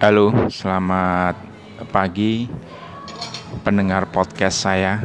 [0.00, 1.36] Halo, selamat
[1.92, 2.48] pagi
[3.60, 4.96] pendengar podcast saya.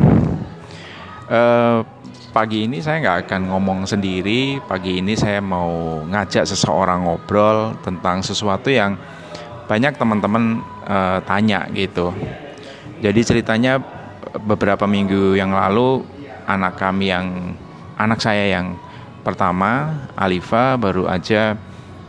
[1.28, 1.84] Uh,
[2.32, 4.64] pagi ini saya nggak akan ngomong sendiri.
[4.64, 8.96] Pagi ini saya mau ngajak seseorang ngobrol tentang sesuatu yang
[9.68, 12.16] banyak teman-teman uh, tanya gitu.
[13.04, 13.84] Jadi ceritanya
[14.48, 16.08] beberapa minggu yang lalu
[16.48, 17.52] anak kami yang
[18.00, 18.80] anak saya yang
[19.28, 21.68] pertama Alifa baru aja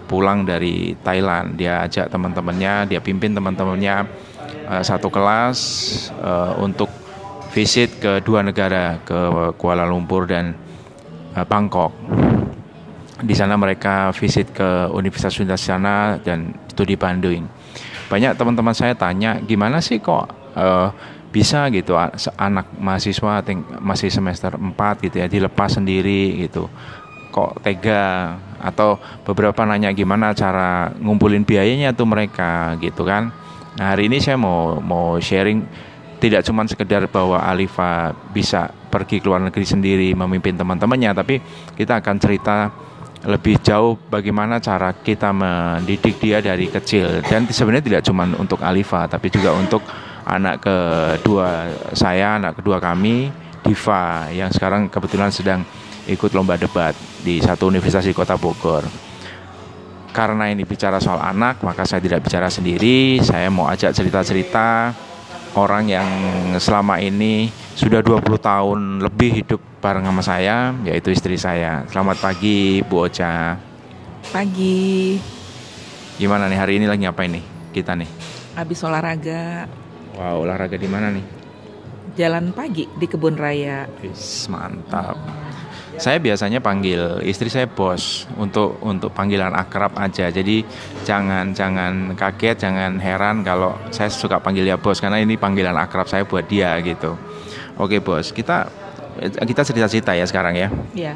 [0.08, 1.54] pulang dari Thailand.
[1.60, 4.08] Dia ajak teman-temannya dia pimpin teman-temannya
[4.66, 5.58] uh, satu kelas
[6.18, 6.88] uh, untuk
[7.52, 10.56] visit ke dua negara ke Kuala Lumpur dan
[11.36, 11.92] uh, Bangkok.
[13.18, 17.50] Di sana mereka visit ke universitas-universitas sana dan studi Bandung.
[18.08, 20.88] Banyak teman-teman saya tanya gimana sih kok uh,
[21.28, 21.92] bisa gitu
[22.38, 23.44] anak mahasiswa
[23.84, 26.70] masih semester 4 gitu ya dilepas sendiri gitu?
[27.34, 33.30] Kok tega atau beberapa nanya gimana cara ngumpulin biayanya tuh mereka gitu kan.
[33.78, 35.62] Nah hari ini saya mau mau sharing
[36.18, 41.38] tidak cuma sekedar bahwa Alifa bisa pergi ke luar negeri sendiri memimpin teman-temannya tapi
[41.78, 42.74] kita akan cerita
[43.26, 47.22] lebih jauh bagaimana cara kita mendidik dia dari kecil.
[47.26, 49.82] Dan sebenarnya tidak cuma untuk Alifa tapi juga untuk
[50.28, 53.30] anak kedua saya anak kedua kami
[53.64, 55.64] Diva yang sekarang kebetulan sedang
[56.08, 58.82] ikut lomba debat di satu universitas di kota Bogor.
[60.08, 63.20] Karena ini bicara soal anak, maka saya tidak bicara sendiri.
[63.20, 64.90] Saya mau ajak cerita-cerita
[65.54, 66.08] orang yang
[66.56, 71.86] selama ini sudah 20 tahun lebih hidup bareng sama saya, yaitu istri saya.
[71.92, 73.60] Selamat pagi, Bu Ocha.
[74.32, 75.20] Pagi.
[76.18, 78.10] Gimana nih hari ini lagi ngapain nih kita nih?
[78.58, 79.70] Habis olahraga.
[80.18, 81.22] Wow, olahraga di mana nih?
[82.18, 83.86] Jalan pagi di kebun raya.
[84.02, 85.14] Is, mantap.
[85.98, 90.30] Saya biasanya panggil istri saya bos untuk untuk panggilan akrab aja.
[90.30, 90.62] Jadi
[91.02, 96.06] jangan jangan kaget, jangan heran kalau saya suka panggil dia bos karena ini panggilan akrab
[96.06, 97.18] saya buat dia gitu.
[97.82, 98.70] Oke bos, kita
[99.42, 100.68] kita cerita-cerita ya sekarang ya.
[100.94, 101.14] Iya.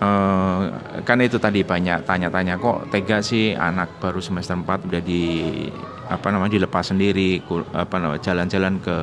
[0.00, 0.72] Uh,
[1.04, 5.68] kan itu tadi banyak tanya-tanya kok tega sih anak baru semester 4 udah di
[6.08, 7.44] apa namanya dilepas sendiri
[7.76, 8.96] apa namanya jalan-jalan ke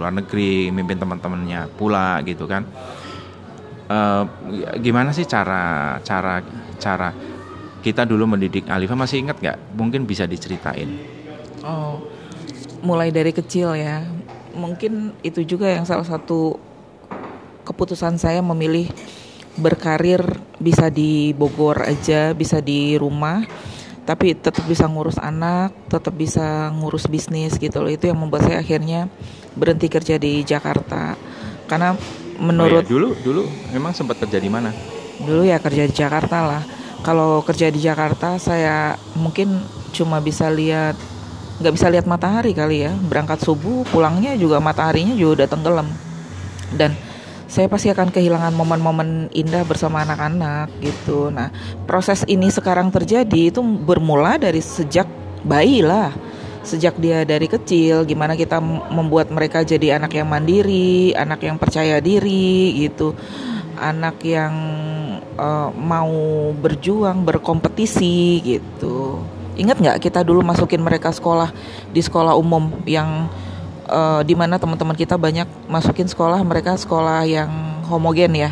[0.00, 2.64] luar negeri mimpin teman-temannya pula gitu kan
[3.88, 4.24] uh,
[4.78, 6.40] gimana sih cara cara
[6.78, 7.10] cara
[7.82, 9.58] kita dulu mendidik Alifa masih ingat nggak?
[9.74, 10.98] Mungkin bisa diceritain.
[11.64, 12.02] Oh,
[12.82, 14.04] mulai dari kecil ya.
[14.54, 16.58] Mungkin itu juga yang salah satu
[17.62, 18.90] keputusan saya memilih
[19.58, 20.22] berkarir
[20.62, 23.42] bisa di Bogor aja, bisa di rumah,
[24.06, 27.90] tapi tetap bisa ngurus anak, tetap bisa ngurus bisnis gitu loh.
[27.90, 29.10] Itu yang membuat saya akhirnya
[29.58, 31.18] berhenti kerja di Jakarta.
[31.68, 31.92] Karena
[32.38, 33.42] menurut oh iya, dulu dulu
[33.74, 34.70] memang sempat kerja di mana?
[35.18, 36.62] Dulu ya kerja di Jakarta lah.
[37.02, 39.62] Kalau kerja di Jakarta saya mungkin
[39.94, 40.94] cuma bisa lihat
[41.58, 42.92] nggak bisa lihat matahari kali ya.
[42.94, 45.88] Berangkat subuh, pulangnya juga mataharinya juga udah tenggelam.
[46.74, 46.94] Dan
[47.48, 51.32] saya pasti akan kehilangan momen-momen indah bersama anak-anak gitu.
[51.32, 51.50] Nah,
[51.88, 55.08] proses ini sekarang terjadi itu bermula dari sejak
[55.42, 56.27] bayi lah
[56.68, 58.60] sejak dia dari kecil gimana kita
[58.92, 63.16] membuat mereka jadi anak yang mandiri anak yang percaya diri gitu.
[63.78, 64.52] Anak yang
[65.38, 66.12] uh, mau
[66.52, 69.22] berjuang berkompetisi gitu.
[69.56, 71.50] Ingat nggak kita dulu masukin mereka sekolah
[71.90, 73.26] di sekolah umum yang
[73.88, 77.50] uh, di mana teman-teman kita banyak masukin sekolah mereka sekolah yang
[77.88, 78.50] homogen ya?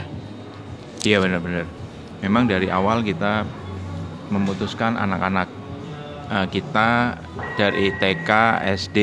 [1.06, 1.68] Iya benar-benar.
[2.24, 3.46] Memang dari awal kita
[4.32, 5.46] memutuskan anak-anak
[6.30, 7.18] uh, kita
[7.56, 8.30] dari TK,
[8.76, 8.98] SD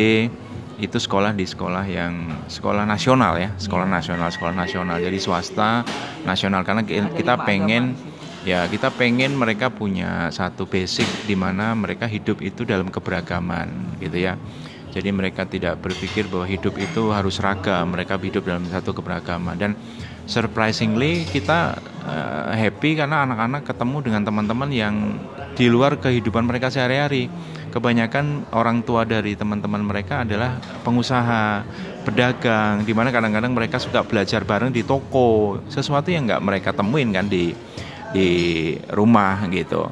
[0.81, 3.95] itu sekolah di sekolah yang sekolah nasional ya, sekolah iya.
[3.97, 4.97] nasional, sekolah nasional.
[4.99, 5.85] Jadi swasta
[6.25, 7.93] nasional karena kita pengen
[8.43, 14.17] ya kita pengen mereka punya satu basic di mana mereka hidup itu dalam keberagaman gitu
[14.19, 14.35] ya.
[14.93, 19.71] Jadi mereka tidak berpikir bahwa hidup itu harus ragam, mereka hidup dalam satu keberagaman dan
[20.29, 24.95] surprisingly kita uh, happy karena anak-anak ketemu dengan teman-teman yang
[25.53, 27.29] di luar kehidupan mereka sehari-hari.
[27.73, 31.65] Kebanyakan orang tua dari teman-teman mereka adalah pengusaha,
[32.05, 37.09] pedagang, di mana kadang-kadang mereka suka belajar bareng di toko, sesuatu yang nggak mereka temuin
[37.09, 37.49] kan di
[38.13, 38.29] di
[38.93, 39.89] rumah gitu.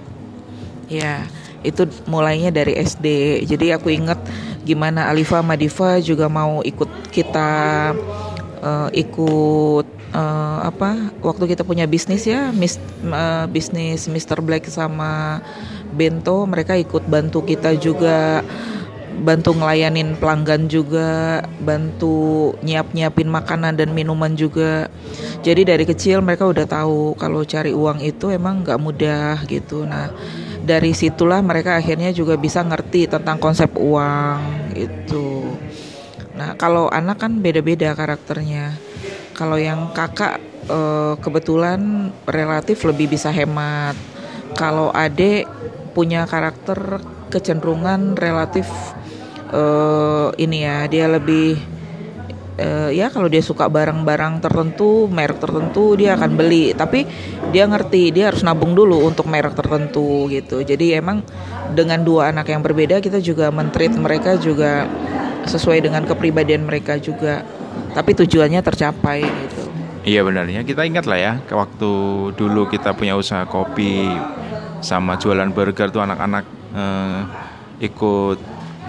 [0.86, 1.26] Ya,
[1.66, 3.42] itu mulainya dari SD.
[3.50, 4.22] Jadi aku ingat
[4.62, 7.50] gimana Alifa Madifa juga mau ikut kita
[8.62, 12.78] uh, ikut uh, apa waktu kita punya bisnis ya mis,
[13.08, 14.40] uh, bisnis Mr.
[14.44, 15.44] Black sama
[15.92, 18.40] Bento mereka ikut bantu kita juga
[19.12, 24.88] bantu ngelayanin pelanggan juga bantu nyiap nyiapin makanan dan minuman juga.
[25.44, 29.84] Jadi dari kecil mereka udah tahu kalau cari uang itu emang nggak mudah gitu.
[29.84, 30.10] Nah
[30.64, 35.44] dari situlah mereka akhirnya juga bisa ngerti tentang konsep uang itu.
[36.40, 38.74] Nah kalau anak kan beda-beda karakternya
[39.34, 43.96] kalau yang kakak eh, kebetulan relatif lebih bisa hemat
[44.56, 45.48] kalau adik
[45.92, 48.68] punya karakter kecenderungan relatif
[49.52, 51.60] uh, ini ya dia lebih
[52.60, 56.72] uh, ya kalau dia suka barang-barang tertentu, merek tertentu dia akan beli.
[56.76, 57.08] Tapi
[57.52, 60.64] dia ngerti dia harus nabung dulu untuk merek tertentu gitu.
[60.64, 61.24] Jadi emang
[61.72, 64.88] dengan dua anak yang berbeda kita juga mentreat mereka juga
[65.48, 67.44] sesuai dengan kepribadian mereka juga.
[67.92, 69.62] Tapi tujuannya tercapai gitu.
[70.02, 70.66] Iya benarnya.
[70.66, 71.92] Kita ingat lah ya waktu
[72.34, 74.10] dulu kita punya usaha kopi
[74.82, 77.20] sama jualan burger tuh anak-anak eh,
[77.86, 78.40] ikut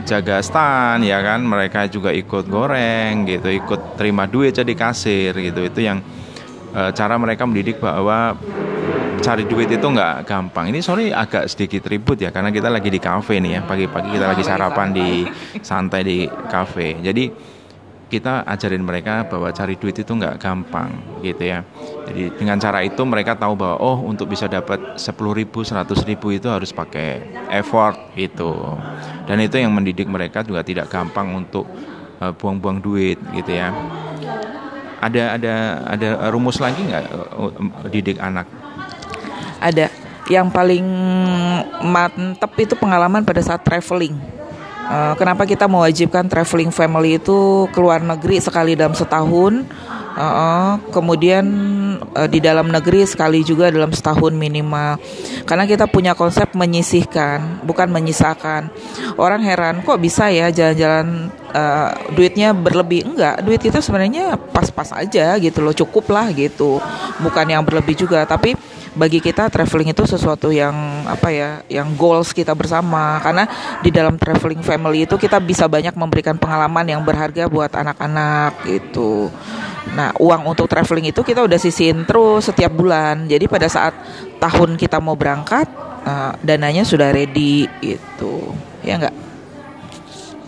[0.05, 1.40] jaga stand ya kan?
[1.43, 5.61] Mereka juga ikut goreng gitu ikut terima duit jadi kasir gitu.
[5.62, 6.02] Itu yang
[6.75, 8.34] e, cara mereka mendidik bahwa
[9.23, 10.75] cari duit itu nggak gampang.
[10.75, 13.61] Ini sorry agak sedikit ribut ya karena kita lagi di kafe nih ya.
[13.62, 15.08] Pagi-pagi kita lagi sarapan di
[15.62, 16.99] santai di kafe.
[16.99, 17.31] Jadi
[18.12, 20.92] kita ajarin mereka bahwa cari duit itu nggak gampang
[21.24, 21.64] gitu ya.
[22.04, 26.28] Jadi dengan cara itu mereka tahu bahwa oh untuk bisa dapat 10 ribu, 100 ribu
[26.28, 28.76] itu harus pakai effort gitu.
[29.24, 31.64] Dan itu yang mendidik mereka juga tidak gampang untuk
[32.20, 33.72] uh, buang-buang duit gitu ya.
[35.00, 35.54] Ada ada
[35.88, 38.44] ada rumus lagi nggak uh, didik anak?
[39.56, 39.88] Ada.
[40.28, 40.86] Yang paling
[41.82, 44.41] mantep itu pengalaman pada saat traveling
[44.92, 49.64] Uh, kenapa kita mewajibkan traveling family itu keluar negeri sekali dalam setahun?
[50.12, 51.48] Uh, uh, kemudian
[52.12, 55.00] uh, di dalam negeri sekali juga dalam setahun minimal.
[55.48, 58.68] Karena kita punya konsep menyisihkan, bukan menyisakan.
[59.16, 63.08] Orang heran kok bisa ya jalan-jalan uh, duitnya berlebih?
[63.08, 66.84] Enggak, duit itu sebenarnya pas-pas aja gitu loh, cukup lah gitu.
[67.24, 68.52] Bukan yang berlebih juga, tapi
[68.92, 70.72] bagi kita traveling itu sesuatu yang
[71.08, 73.20] apa ya yang goals kita bersama.
[73.24, 73.48] Karena
[73.80, 79.28] di dalam traveling family itu kita bisa banyak memberikan pengalaman yang berharga buat anak-anak itu
[79.92, 83.28] nah uang untuk traveling itu kita udah sisihin terus setiap bulan.
[83.28, 83.92] Jadi pada saat
[84.40, 85.68] tahun kita mau berangkat
[86.06, 88.34] uh, dananya sudah ready itu
[88.80, 89.16] ya enggak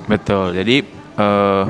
[0.09, 0.55] betul.
[0.55, 0.85] Jadi
[1.19, 1.65] uh,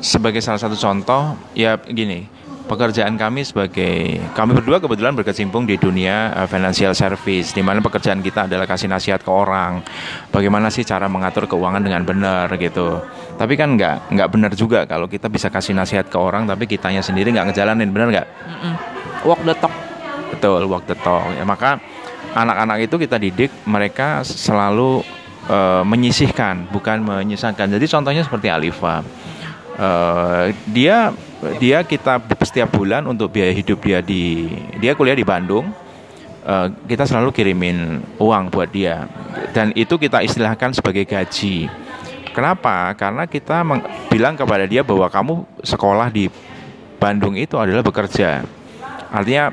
[0.00, 2.39] sebagai salah satu contoh ya gini
[2.70, 8.22] pekerjaan kami sebagai kami berdua kebetulan berkecimpung di dunia uh, financial service di mana pekerjaan
[8.22, 9.82] kita adalah kasih nasihat ke orang.
[10.30, 13.02] Bagaimana sih cara mengatur keuangan dengan benar gitu.
[13.34, 17.02] Tapi kan nggak nggak benar juga kalau kita bisa kasih nasihat ke orang tapi kitanya
[17.02, 18.28] sendiri nggak ngejalanin benar nggak?
[19.26, 19.74] Walk the talk.
[20.30, 21.26] Betul walk the talk.
[21.34, 21.82] Ya maka
[22.38, 25.02] anak-anak itu kita didik mereka selalu
[25.50, 29.02] uh, menyisihkan bukan menyisakan jadi contohnya seperti Alifa.
[29.80, 31.10] Uh, dia
[31.56, 35.72] dia kita setiap bulan untuk biaya hidup dia di dia kuliah di Bandung.
[36.40, 39.04] Uh, kita selalu kirimin uang buat dia.
[39.52, 41.68] Dan itu kita istilahkan sebagai gaji.
[42.32, 42.96] Kenapa?
[42.96, 43.60] Karena kita
[44.08, 46.32] bilang kepada dia bahwa kamu sekolah di
[46.96, 48.44] Bandung itu adalah bekerja.
[49.12, 49.52] Artinya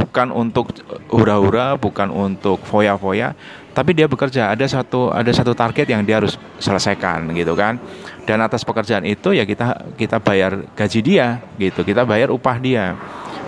[0.00, 0.72] bukan untuk
[1.12, 3.36] hura-hura bukan untuk foya-foya
[3.70, 4.50] tapi dia bekerja.
[4.50, 7.78] Ada satu ada satu target yang dia harus selesaikan gitu kan.
[8.26, 11.86] Dan atas pekerjaan itu ya kita kita bayar gaji dia gitu.
[11.86, 12.98] Kita bayar upah dia.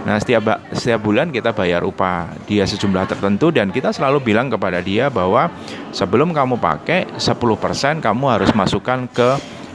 [0.02, 4.78] Nah setiap setiap bulan kita bayar upah dia sejumlah tertentu dan kita selalu bilang kepada
[4.82, 5.50] dia bahwa
[5.94, 9.31] sebelum kamu pakai 10% kamu harus masukkan ke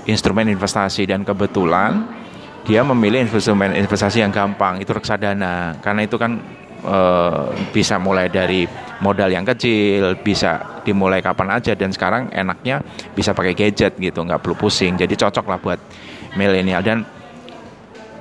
[0.07, 1.03] instrumen investasi.
[1.03, 2.07] Dan kebetulan
[2.63, 5.79] dia memilih instrumen investasi yang gampang itu reksadana.
[5.83, 6.39] Karena itu kan
[6.77, 8.69] Eh, bisa mulai dari
[9.01, 12.85] modal yang kecil, bisa dimulai kapan aja dan sekarang enaknya
[13.17, 14.93] bisa pakai gadget gitu, nggak perlu pusing.
[14.93, 15.79] Jadi cocok lah buat
[16.37, 16.85] milenial.
[16.85, 17.01] Dan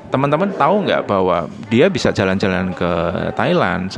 [0.09, 2.91] teman-teman tahu nggak bahwa dia bisa jalan-jalan ke
[3.37, 3.93] Thailand?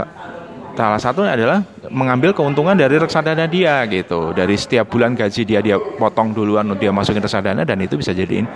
[0.74, 4.34] Salah satunya adalah mengambil keuntungan dari reksadana dia gitu.
[4.34, 8.46] Dari setiap bulan gaji dia dia potong duluan dia masukin reksadana dan itu bisa jadiin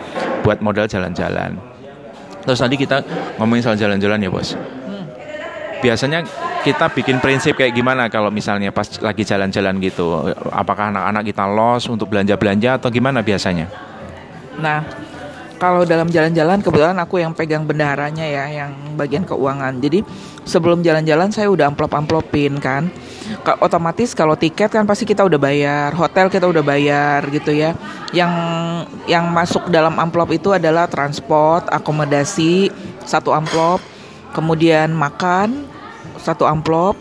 [0.42, 1.58] buat modal jalan-jalan.
[2.42, 3.06] Terus tadi kita
[3.38, 4.58] ngomongin soal jalan-jalan ya bos
[5.82, 6.22] biasanya
[6.62, 10.30] kita bikin prinsip kayak gimana kalau misalnya pas lagi jalan-jalan gitu?
[10.54, 13.66] Apakah anak-anak kita los untuk belanja-belanja atau gimana biasanya?
[14.62, 14.86] Nah
[15.58, 19.78] kalau dalam jalan-jalan kebetulan aku yang pegang bendaharanya ya yang bagian keuangan.
[19.78, 20.02] Jadi
[20.42, 22.90] sebelum jalan-jalan saya udah amplop-amplopin kan.
[23.62, 27.74] Otomatis kalau tiket kan pasti kita udah bayar hotel kita udah bayar gitu ya.
[28.14, 28.32] Yang
[29.06, 32.70] yang masuk dalam amplop itu adalah transport akomodasi
[33.02, 33.82] satu amplop
[34.34, 35.71] kemudian makan
[36.20, 36.94] satu amplop.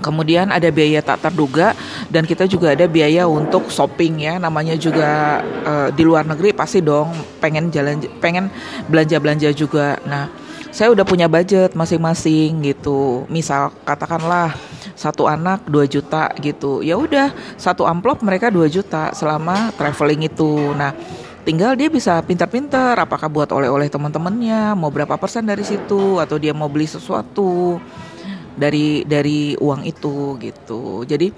[0.00, 1.76] Kemudian ada biaya tak terduga
[2.08, 6.80] dan kita juga ada biaya untuk shopping ya, namanya juga uh, di luar negeri pasti
[6.80, 8.48] dong pengen jalan pengen
[8.88, 10.00] belanja-belanja juga.
[10.08, 10.32] Nah,
[10.70, 13.26] saya udah punya budget masing-masing gitu.
[13.26, 14.54] Misal katakanlah
[14.94, 16.80] satu anak 2 juta gitu.
[16.80, 20.72] Ya udah satu amplop mereka 2 juta selama traveling itu.
[20.78, 20.94] Nah
[21.42, 26.52] tinggal dia bisa pintar-pintar apakah buat oleh-oleh teman-temannya mau berapa persen dari situ atau dia
[26.52, 27.80] mau beli sesuatu
[28.60, 31.02] dari dari uang itu gitu.
[31.08, 31.32] Jadi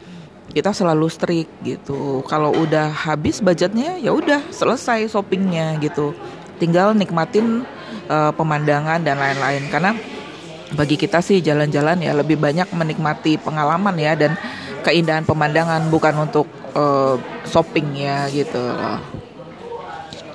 [0.53, 2.21] kita selalu strict gitu.
[2.27, 6.13] Kalau udah habis budgetnya ya udah selesai shoppingnya gitu.
[6.59, 7.63] Tinggal nikmatin
[8.11, 9.71] uh, pemandangan dan lain-lain.
[9.71, 9.95] Karena
[10.75, 14.35] bagi kita sih jalan-jalan ya lebih banyak menikmati pengalaman ya dan
[14.83, 17.17] keindahan pemandangan bukan untuk uh,
[17.47, 18.59] shopping ya gitu.
[18.59, 19.22] loh.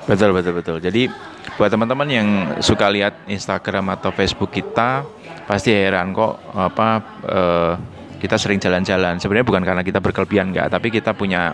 [0.07, 0.77] Betul betul betul.
[0.79, 1.11] Jadi
[1.59, 2.27] buat teman-teman yang
[2.63, 5.03] suka lihat Instagram atau Facebook kita
[5.43, 6.87] pasti heran kok apa
[7.27, 7.73] uh,
[8.17, 9.19] kita sering jalan-jalan.
[9.19, 11.51] Sebenarnya bukan karena kita berkelebihan enggak, tapi kita punya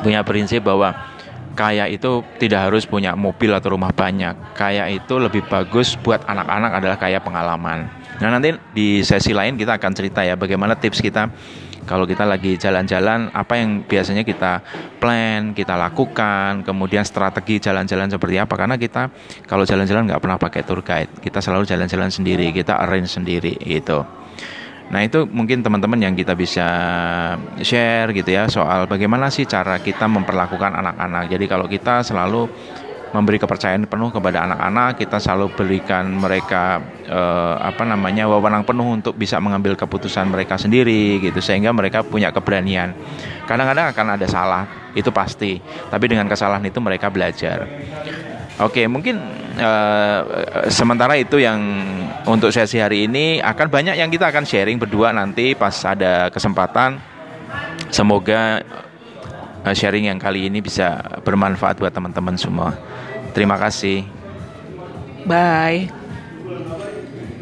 [0.00, 0.96] punya prinsip bahwa
[1.52, 4.56] kaya itu tidak harus punya mobil atau rumah banyak.
[4.56, 7.84] Kaya itu lebih bagus buat anak-anak adalah kaya pengalaman.
[8.16, 11.28] Nah nanti di sesi lain kita akan cerita ya bagaimana tips kita
[11.82, 14.62] kalau kita lagi jalan-jalan apa yang biasanya kita
[15.02, 19.10] plan, kita lakukan, kemudian strategi jalan-jalan seperti apa karena kita
[19.50, 24.06] kalau jalan-jalan nggak pernah pakai tour guide, kita selalu jalan-jalan sendiri, kita arrange sendiri gitu.
[24.92, 26.68] Nah itu mungkin teman-teman yang kita bisa
[27.64, 31.32] share gitu ya soal bagaimana sih cara kita memperlakukan anak-anak.
[31.32, 32.44] Jadi kalau kita selalu
[33.12, 39.14] memberi kepercayaan penuh kepada anak-anak, kita selalu berikan mereka eh, apa namanya wewenang penuh untuk
[39.14, 42.96] bisa mengambil keputusan mereka sendiri gitu sehingga mereka punya keberanian.
[43.44, 44.64] Kadang-kadang akan ada salah,
[44.96, 45.60] itu pasti.
[45.62, 47.68] Tapi dengan kesalahan itu mereka belajar.
[48.60, 49.16] Oke, mungkin
[49.60, 50.20] uh,
[50.68, 51.60] sementara itu yang
[52.28, 57.00] untuk sesi hari ini akan banyak yang kita akan sharing berdua nanti pas ada kesempatan.
[57.92, 58.64] Semoga
[59.64, 62.74] uh, sharing yang kali ini bisa bermanfaat buat teman-teman semua.
[63.32, 64.04] Terima kasih.
[65.24, 66.02] Bye.